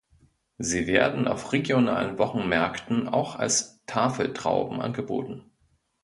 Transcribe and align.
Sie 0.57 0.87
werden 0.87 1.27
auf 1.27 1.53
regionalen 1.53 2.17
Wochenmärkten 2.17 3.07
auch 3.07 3.35
als 3.35 3.83
Tafeltrauben 3.85 4.81
angeboten. 4.81 5.43